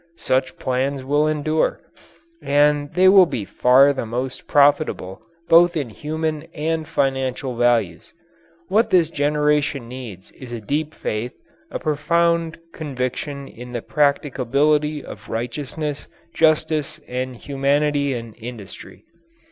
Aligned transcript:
Such 0.17 0.57
plans 0.57 1.03
will 1.03 1.27
endure 1.27 1.79
and 2.41 2.91
they 2.95 3.07
will 3.07 3.27
be 3.27 3.45
far 3.45 3.93
the 3.93 4.03
most 4.03 4.47
profitable 4.47 5.21
both 5.47 5.77
in 5.77 5.91
human 5.91 6.47
and 6.55 6.87
financial 6.87 7.55
values. 7.55 8.11
What 8.67 8.89
this 8.89 9.11
generation 9.11 9.87
needs 9.87 10.31
is 10.31 10.51
a 10.51 10.59
deep 10.59 10.95
faith, 10.95 11.33
a 11.69 11.77
profound 11.77 12.57
conviction 12.73 13.47
in 13.47 13.73
the 13.73 13.83
practicability 13.83 15.05
of 15.05 15.29
righteousness, 15.29 16.07
justice, 16.33 16.99
and 17.07 17.35
humanity 17.35 18.15
in 18.15 18.33
industry. 18.33 19.03